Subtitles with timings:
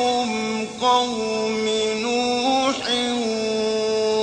[0.00, 1.66] قَبْلِكُمْ قَوْمِ
[2.04, 2.82] نُوحٍ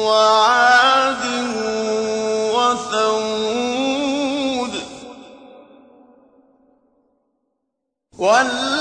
[0.09, 1.25] وَعَادٍ
[2.56, 3.94] وَثَمُودَ
[4.74, 4.75] ۛ
[8.19, 8.76] وَالَّذِينَ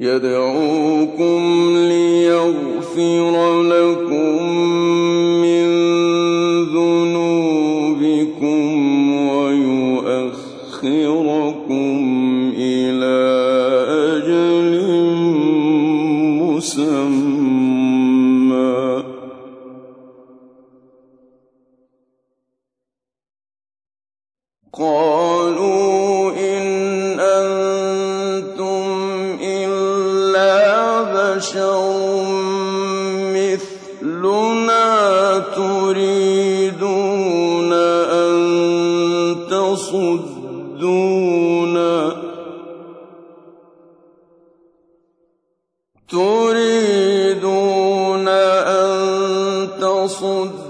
[0.00, 0.75] يَدْعُوكُمْ
[50.06, 50.65] تَصُدُّونَا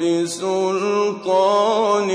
[0.00, 2.10] بِسُلْطَانٍ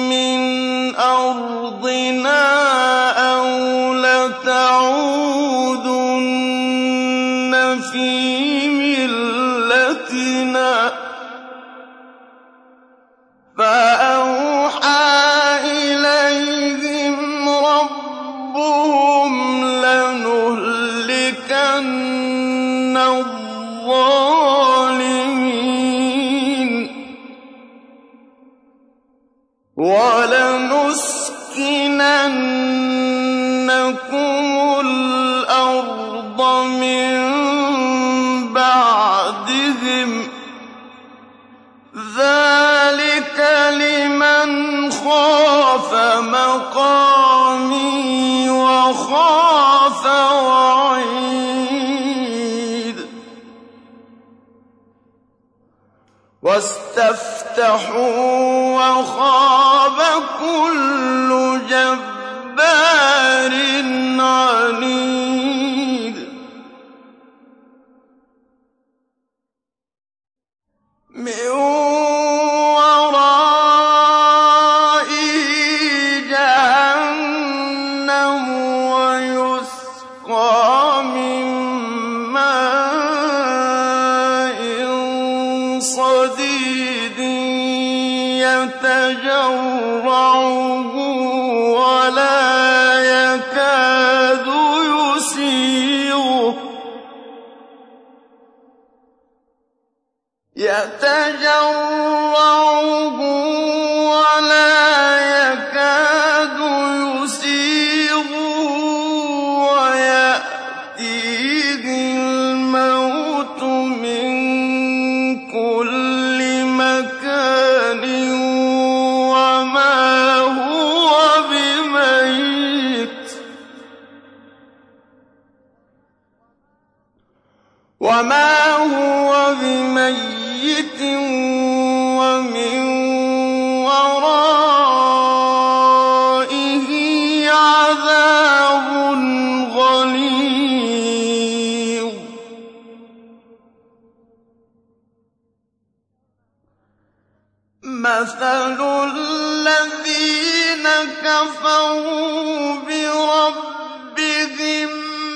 [0.10, 2.55] مِّنْ أَرْضِنَا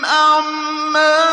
[0.08, 1.27] أَعْمَالُهُمْ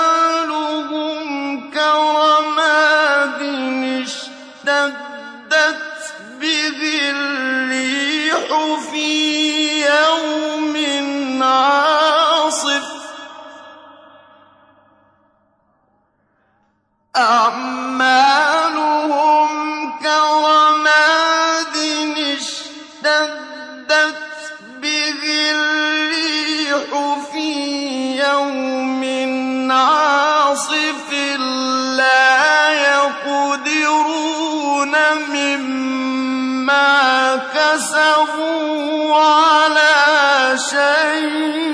[39.16, 41.65] على شيء.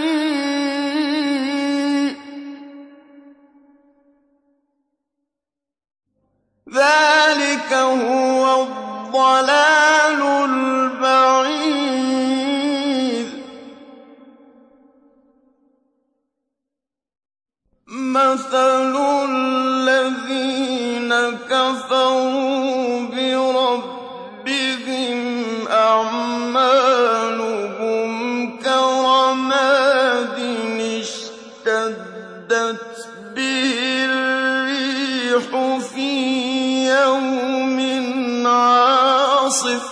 [35.33, 39.92] الريح في يوم عاصف.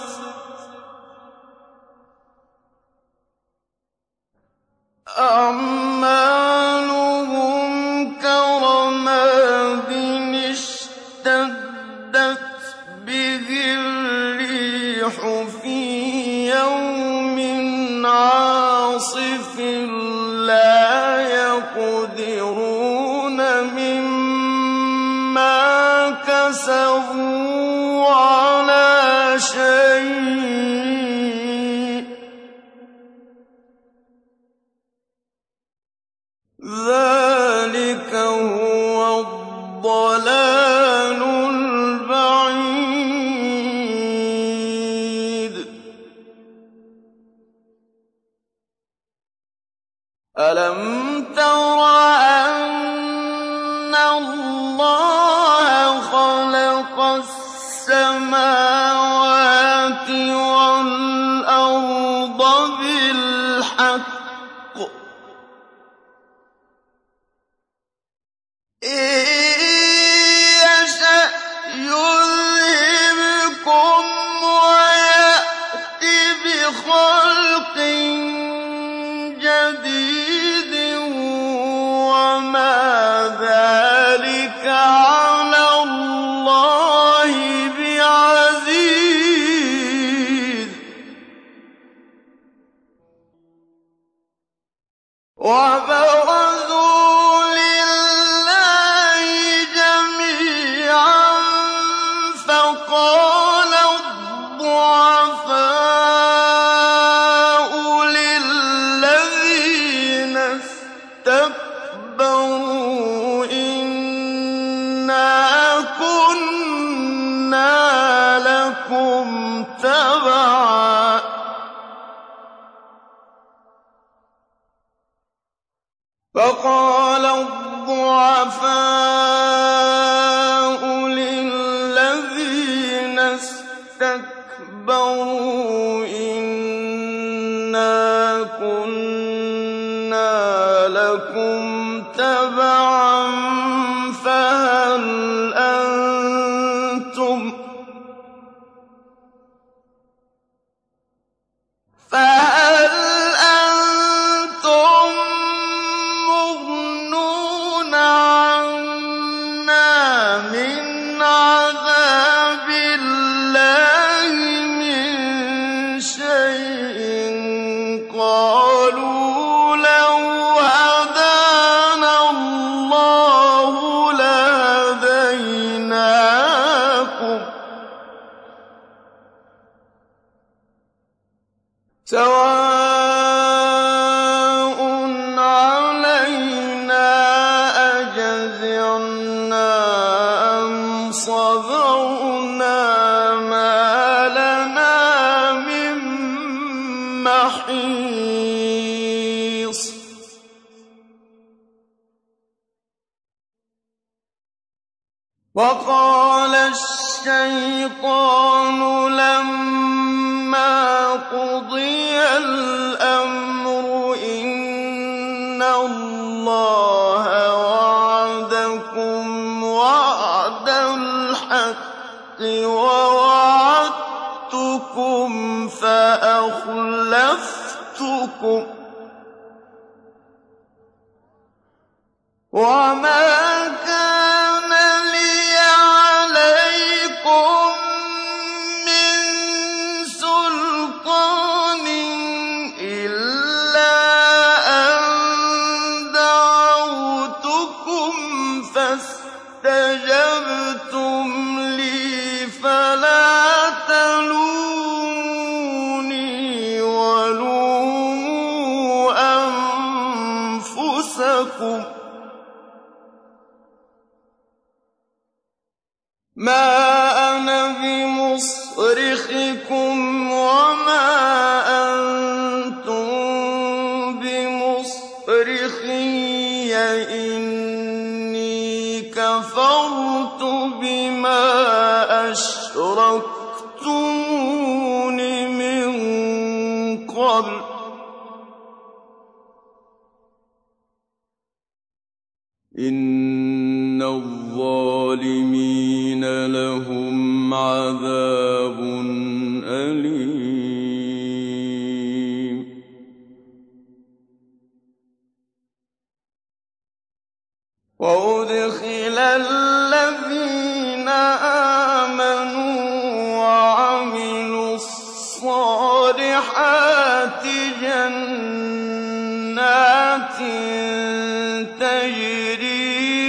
[232.69, 233.38] وما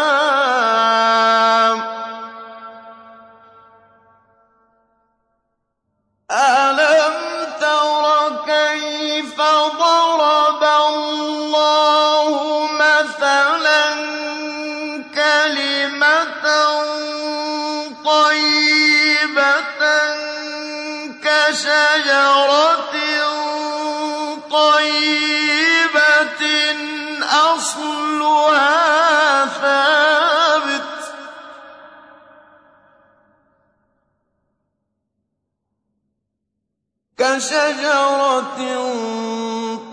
[37.17, 38.58] كشجرة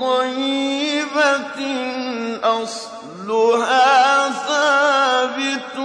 [0.00, 1.58] طيبة
[2.44, 5.76] أصلها ثابت.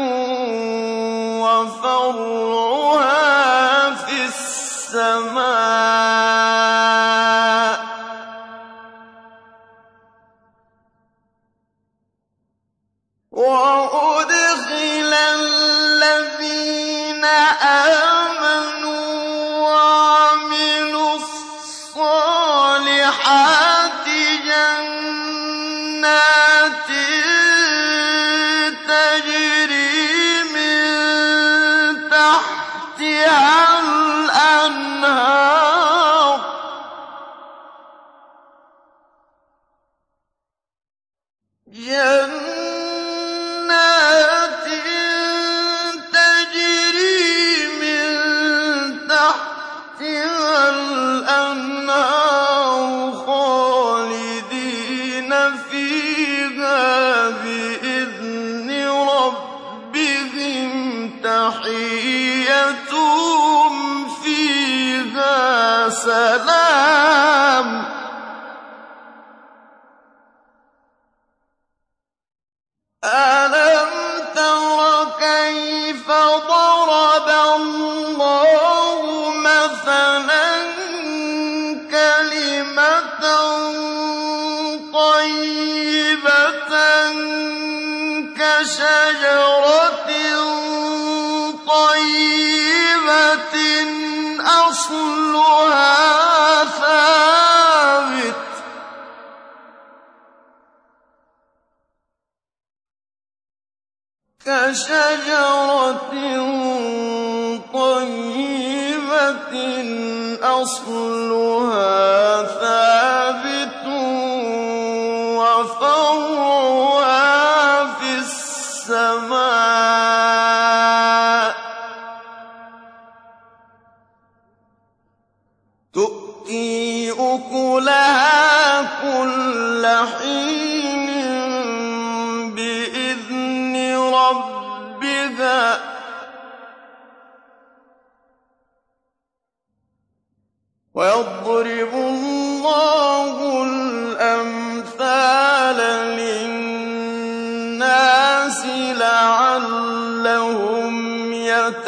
[65.99, 66.58] وسلام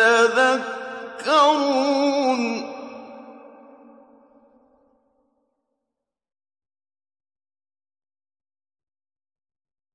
[0.01, 1.81] تذكرون.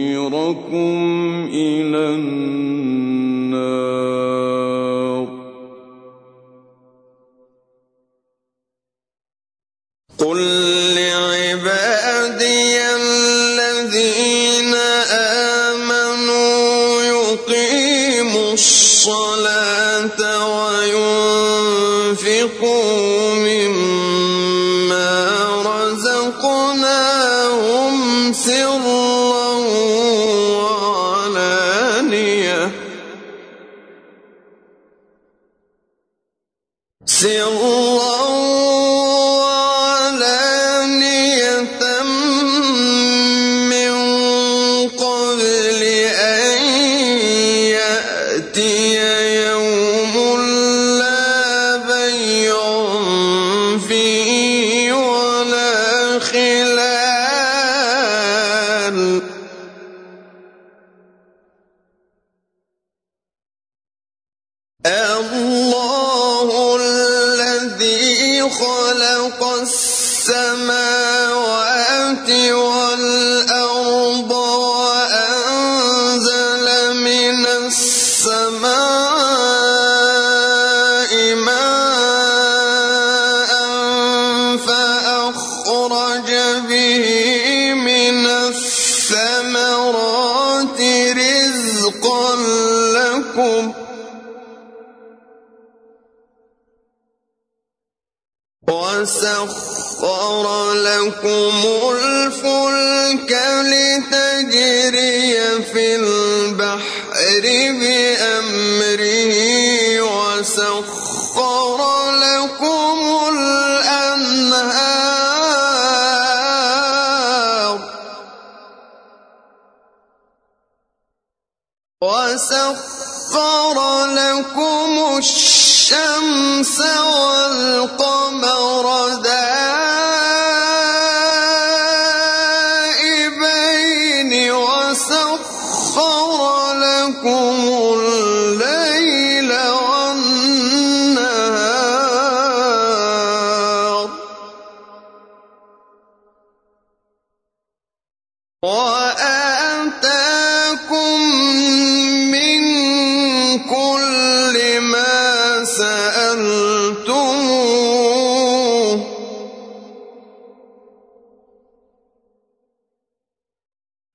[0.00, 3.99] يُنذِرَكُمْ إِلَى النَّارِ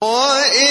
[0.03, 0.64] وَإِن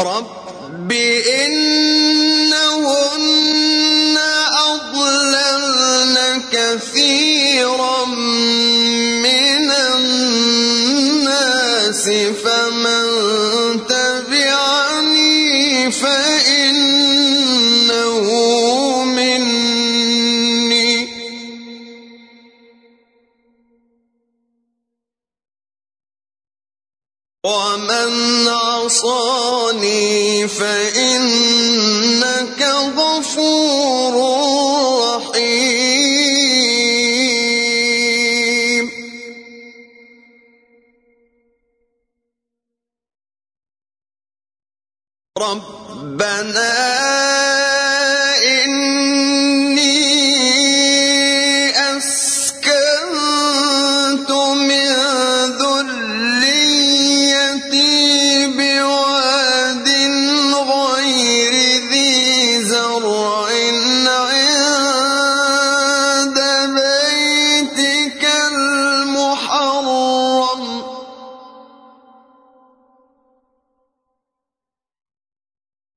[0.00, 0.92] رب
[1.46, 2.56] إنهن
[4.68, 8.04] أضللن كثيرا
[9.24, 11.26] من الناس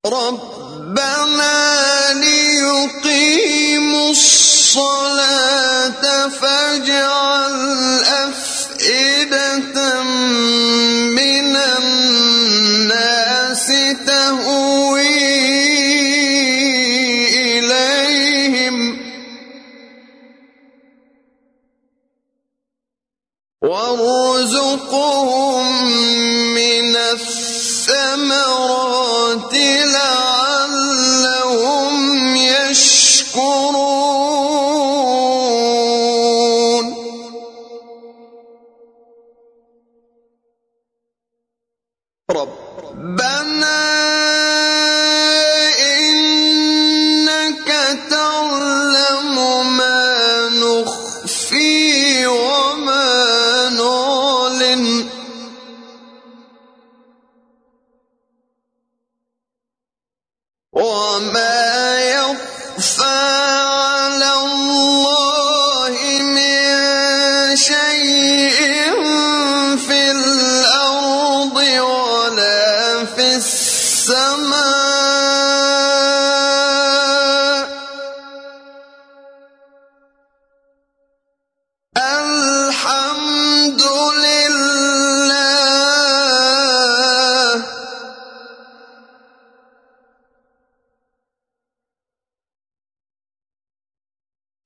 [0.09, 1.53] ربنا
[2.13, 5.08] ليقيموا الصلاة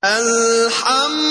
[0.05, 1.22] الحمد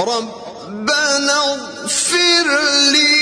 [0.00, 2.48] ربنا اغفر
[2.92, 3.19] لي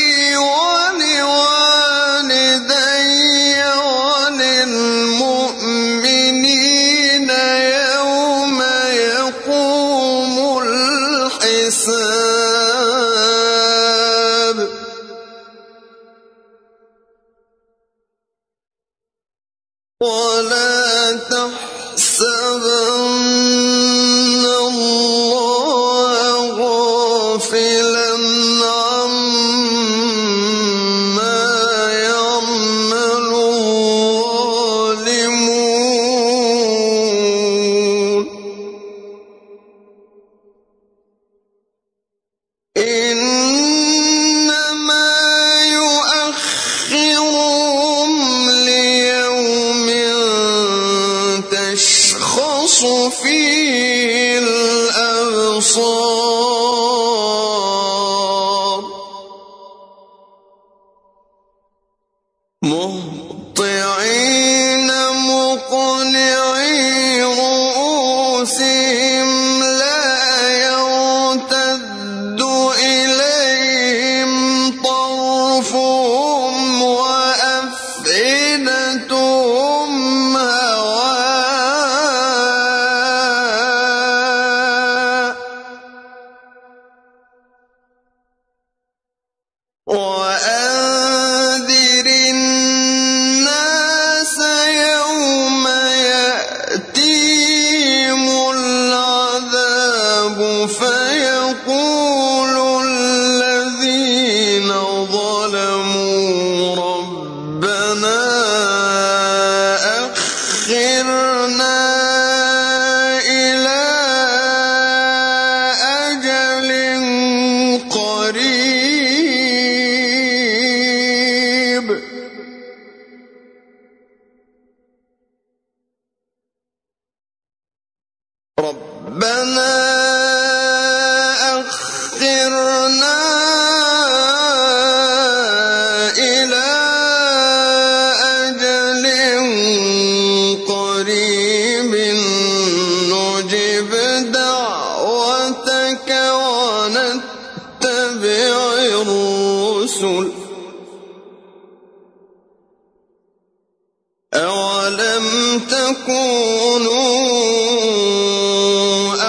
[155.19, 157.14] أَمْ تَكُونُوا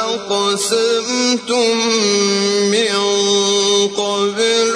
[0.05, 1.77] أَقْسَمْتُم
[2.71, 2.95] مِّن
[3.97, 4.68] قَبْلُ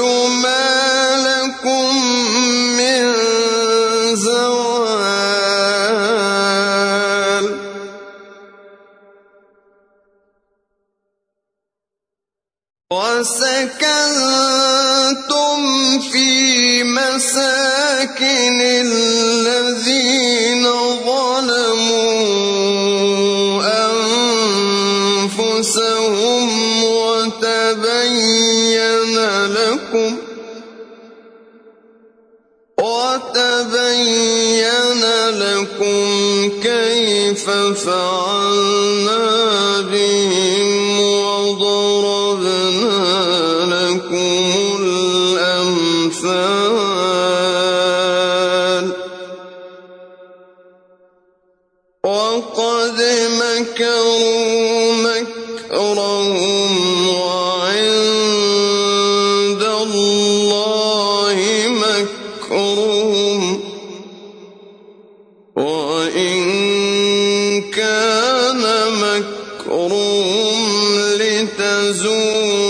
[69.67, 72.62] مكرهم لتزول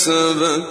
[0.00, 0.64] كسبت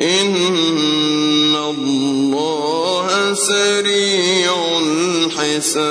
[0.00, 5.84] إن الله سريع الحساب